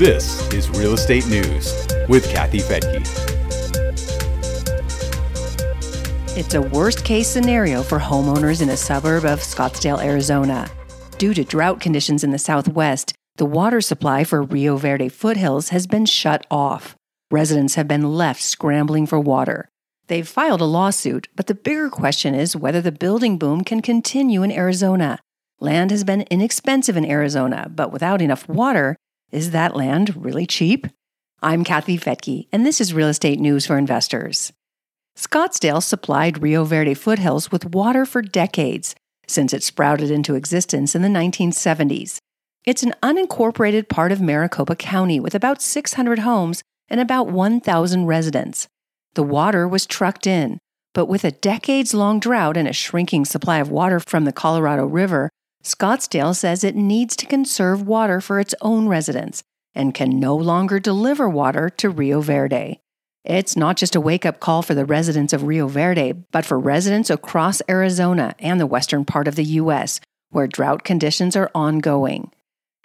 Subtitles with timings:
[0.00, 3.06] This is Real Estate News with Kathy Fettke.
[6.38, 10.70] It's a worst case scenario for homeowners in a suburb of Scottsdale, Arizona.
[11.18, 15.86] Due to drought conditions in the southwest, the water supply for Rio Verde foothills has
[15.86, 16.96] been shut off.
[17.30, 19.68] Residents have been left scrambling for water.
[20.06, 24.42] They've filed a lawsuit, but the bigger question is whether the building boom can continue
[24.42, 25.18] in Arizona.
[25.58, 28.96] Land has been inexpensive in Arizona, but without enough water,
[29.32, 30.86] is that land really cheap?
[31.42, 34.52] I'm Kathy Fettke, and this is Real Estate News for Investors.
[35.16, 38.94] Scottsdale supplied Rio Verde foothills with water for decades,
[39.28, 42.18] since it sprouted into existence in the 1970s.
[42.64, 48.66] It's an unincorporated part of Maricopa County with about 600 homes and about 1,000 residents.
[49.14, 50.58] The water was trucked in,
[50.92, 54.86] but with a decades long drought and a shrinking supply of water from the Colorado
[54.86, 55.30] River,
[55.62, 59.42] Scottsdale says it needs to conserve water for its own residents
[59.74, 62.80] and can no longer deliver water to Rio Verde.
[63.24, 66.58] It's not just a wake up call for the residents of Rio Verde, but for
[66.58, 72.30] residents across Arizona and the western part of the U.S., where drought conditions are ongoing.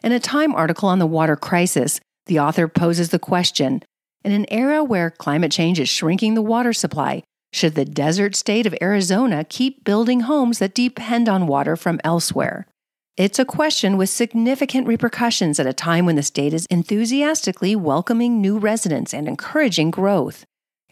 [0.04, 3.82] In a Time article on the water crisis, the author poses the question
[4.26, 7.24] In an era where climate change is shrinking the water supply,
[7.56, 12.68] should the desert state of Arizona keep building homes that depend on water from elsewhere?
[13.16, 18.42] It's a question with significant repercussions at a time when the state is enthusiastically welcoming
[18.42, 20.44] new residents and encouraging growth.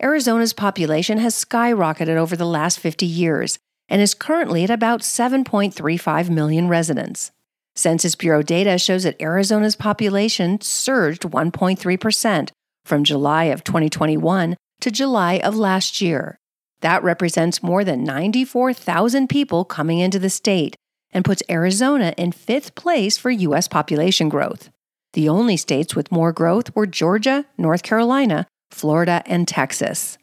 [0.02, 6.30] Arizona's population has skyrocketed over the last 50 years and is currently at about 7.35
[6.30, 7.32] million residents.
[7.76, 12.50] Census Bureau data shows that Arizona's population surged 1.3%
[12.86, 16.38] from July of 2021 to July of last year.
[16.84, 20.76] That represents more than 94,000 people coming into the state
[21.12, 23.70] and puts Arizona in fifth place for U.S.
[23.70, 24.70] population growth.
[25.14, 30.18] The only states with more growth were Georgia, North Carolina, Florida, and Texas.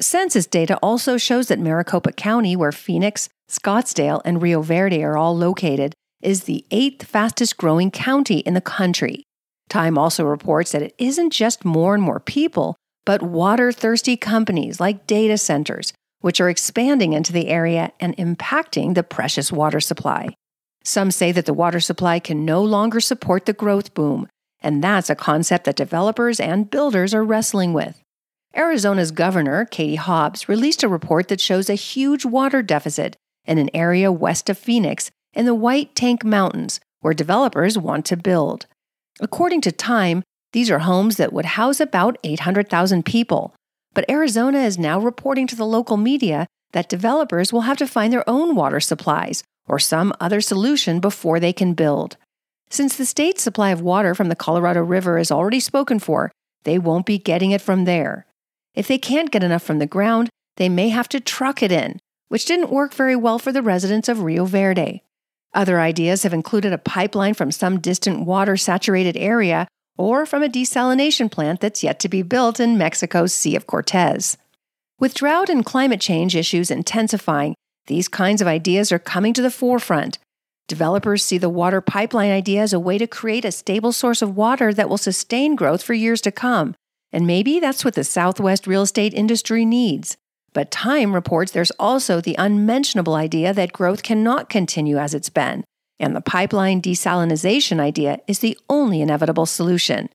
[0.00, 5.36] Census data also shows that Maricopa County, where Phoenix, Scottsdale, and Rio Verde are all
[5.36, 5.92] located,
[6.22, 9.24] is the eighth fastest growing county in the country.
[9.68, 12.76] Time also reports that it isn't just more and more people,
[13.06, 18.94] but water thirsty companies like data centers, which are expanding into the area and impacting
[18.94, 20.28] the precious water supply.
[20.84, 24.28] Some say that the water supply can no longer support the growth boom,
[24.60, 28.00] and that's a concept that developers and builders are wrestling with.
[28.54, 33.70] Arizona's governor, Katie Hobbs, released a report that shows a huge water deficit in an
[33.74, 38.66] area west of Phoenix in the White Tank Mountains, where developers want to build.
[39.20, 40.22] According to Time,
[40.56, 43.54] these are homes that would house about 800,000 people.
[43.92, 48.10] But Arizona is now reporting to the local media that developers will have to find
[48.10, 52.16] their own water supplies or some other solution before they can build.
[52.70, 56.32] Since the state's supply of water from the Colorado River is already spoken for,
[56.64, 58.24] they won't be getting it from there.
[58.74, 61.98] If they can't get enough from the ground, they may have to truck it in,
[62.28, 65.02] which didn't work very well for the residents of Rio Verde.
[65.52, 70.48] Other ideas have included a pipeline from some distant water saturated area or from a
[70.48, 74.36] desalination plant that's yet to be built in Mexico's Sea of Cortez.
[74.98, 77.54] With drought and climate change issues intensifying,
[77.86, 80.18] these kinds of ideas are coming to the forefront.
[80.68, 84.36] Developers see the water pipeline idea as a way to create a stable source of
[84.36, 86.74] water that will sustain growth for years to come.
[87.12, 90.16] And maybe that's what the Southwest real estate industry needs.
[90.52, 95.62] But Time reports there's also the unmentionable idea that growth cannot continue as it's been,
[95.98, 100.08] and the pipeline desalinization idea is the only inevitable solution.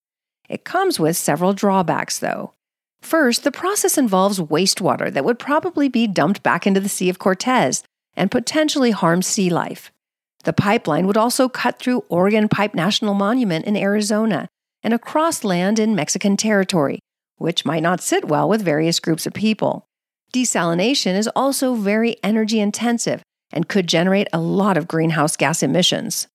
[0.50, 2.54] It comes with several drawbacks, though.
[3.02, 7.20] First, the process involves wastewater that would probably be dumped back into the Sea of
[7.20, 7.84] Cortez
[8.16, 9.92] and potentially harm sea life.
[10.44, 14.48] The pipeline would also cut through Organ Pipe National Monument in Arizona
[14.84, 17.00] and across land in Mexican territory,
[17.38, 19.86] which might not sit well with various groups of people.
[20.34, 23.22] Desalination is also very energy intensive
[23.52, 26.28] and could generate a lot of greenhouse gas emissions.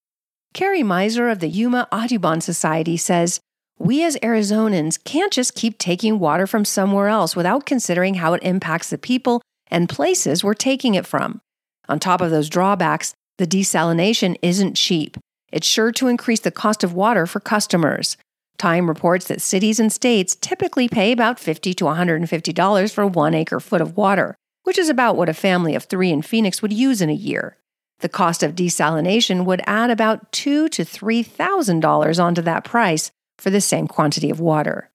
[0.55, 3.41] Carrie Meiser of the Yuma Audubon Society says,
[3.79, 8.43] We as Arizonans can't just keep taking water from somewhere else without considering how it
[8.43, 11.41] impacts the people and places we're taking it from.
[11.89, 15.17] On top of those drawbacks, the desalination isn't cheap.
[15.53, 18.17] It's sure to increase the cost of water for customers.
[18.59, 23.61] Time reports that cities and states typically pay about 50 to $150 for one acre
[23.61, 24.35] foot of water,
[24.67, 27.57] which is about what a family of three in Phoenix would use in a year.
[28.01, 33.13] The cost of desalination would add about two to three thousand dollars onto that price
[33.39, 34.91] for the same quantity of water.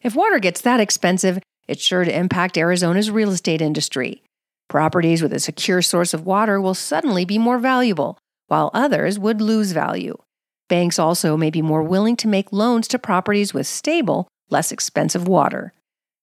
[0.00, 4.22] If water gets that expensive, it's sure to impact Arizona's real estate industry.
[4.68, 9.40] Properties with a secure source of water will suddenly be more valuable, while others would
[9.40, 10.16] lose value.
[10.68, 15.26] Banks also may be more willing to make loans to properties with stable, less expensive
[15.26, 15.72] water.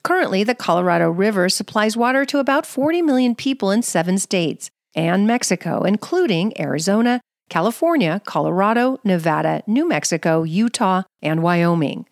[0.05, 5.25] Currently, the Colorado River supplies water to about 40 million people in seven states and
[5.25, 12.05] Mexico, including Arizona, California, Colorado, Nevada, New Mexico, Utah, and Wyoming.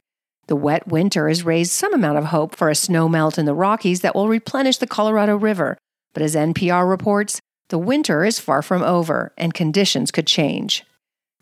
[0.48, 3.54] The wet winter has raised some amount of hope for a snow melt in the
[3.54, 5.78] Rockies that will replenish the Colorado River,
[6.16, 10.84] but as NPR reports, the winter is far from over and conditions could change.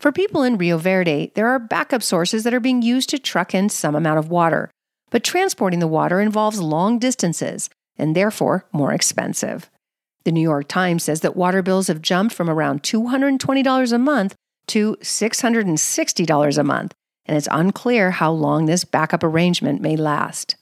[0.00, 3.54] For people in Rio Verde, there are backup sources that are being used to truck
[3.54, 4.70] in some amount of water,
[5.12, 9.70] but transporting the water involves long distances and therefore more expensive.
[10.24, 14.34] The New York Times says that water bills have jumped from around $220 a month
[14.68, 16.94] to $660 a month,
[17.26, 20.56] and it's unclear how long this backup arrangement may last.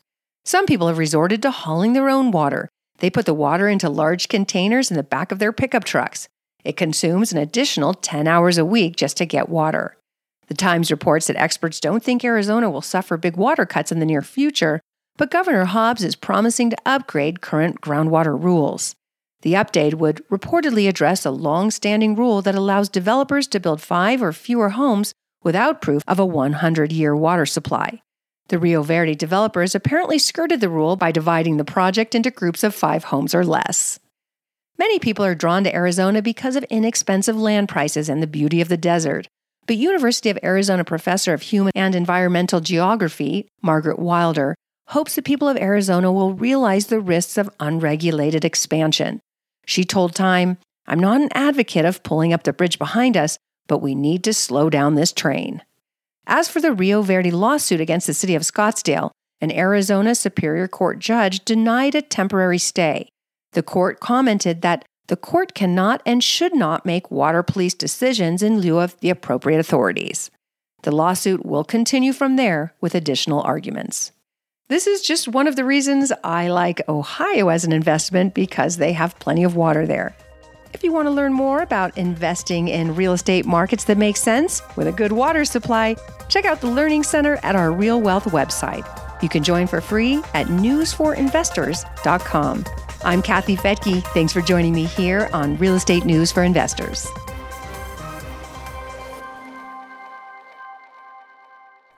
[0.45, 2.69] Some people have resorted to hauling their own water.
[2.99, 6.27] They put the water into large containers in the back of their pickup trucks.
[6.65, 9.97] It consumes an additional 10 hours a week just to get water.
[10.51, 14.05] The Times reports that experts don't think Arizona will suffer big water cuts in the
[14.05, 14.81] near future,
[15.17, 18.97] but Governor Hobbs is promising to upgrade current groundwater rules.
[19.43, 24.21] The update would reportedly address a long standing rule that allows developers to build five
[24.21, 25.13] or fewer homes
[25.45, 28.03] without proof of a 100 year water supply.
[28.49, 32.75] The Rio Verde developers apparently skirted the rule by dividing the project into groups of
[32.75, 34.01] five homes or less.
[34.79, 38.69] Many people are drawn to Arizona because of inexpensive land prices and the beauty of
[38.69, 39.29] the desert.
[39.67, 44.55] But University of Arizona professor of human and environmental geography, Margaret Wilder,
[44.89, 49.21] hopes the people of Arizona will realize the risks of unregulated expansion.
[49.65, 53.79] She told Time, I'm not an advocate of pulling up the bridge behind us, but
[53.79, 55.63] we need to slow down this train.
[56.27, 59.11] As for the Rio Verde lawsuit against the city of Scottsdale,
[59.41, 63.09] an Arizona Superior Court judge denied a temporary stay,
[63.53, 68.61] the court commented that the court cannot and should not make water police decisions in
[68.61, 70.31] lieu of the appropriate authorities.
[70.85, 74.13] The lawsuit will continue from there with additional arguments.
[74.69, 78.93] This is just one of the reasons I like Ohio as an investment because they
[78.93, 80.15] have plenty of water there.
[80.73, 84.63] If you want to learn more about investing in real estate markets that make sense
[84.77, 85.97] with a good water supply,
[86.29, 88.87] check out the Learning Center at our Real Wealth website.
[89.25, 92.65] You can join for free at newsforinvestors.com.
[93.05, 94.03] I'm Kathy Fettke.
[94.13, 97.07] Thanks for joining me here on Real Estate News for Investors.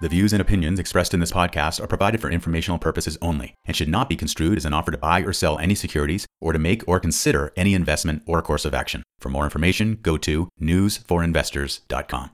[0.00, 3.76] The views and opinions expressed in this podcast are provided for informational purposes only and
[3.76, 6.58] should not be construed as an offer to buy or sell any securities or to
[6.58, 9.04] make or consider any investment or course of action.
[9.20, 12.30] For more information, go to newsforinvestors.com.